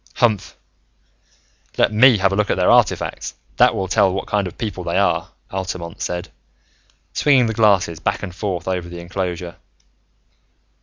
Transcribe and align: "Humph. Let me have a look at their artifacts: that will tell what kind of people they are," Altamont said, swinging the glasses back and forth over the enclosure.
"Humph. 0.15 0.57
Let 1.77 1.93
me 1.93 2.17
have 2.17 2.33
a 2.33 2.35
look 2.35 2.49
at 2.49 2.57
their 2.57 2.71
artifacts: 2.71 3.35
that 3.57 3.75
will 3.75 3.87
tell 3.87 4.11
what 4.11 4.25
kind 4.25 4.47
of 4.47 4.57
people 4.57 4.83
they 4.83 4.97
are," 4.97 5.29
Altamont 5.51 6.01
said, 6.01 6.31
swinging 7.13 7.45
the 7.45 7.53
glasses 7.53 7.99
back 7.99 8.23
and 8.23 8.33
forth 8.33 8.67
over 8.67 8.89
the 8.89 8.99
enclosure. 8.99 9.57